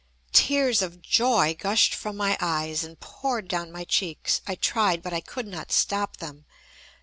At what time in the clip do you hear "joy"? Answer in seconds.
1.03-1.53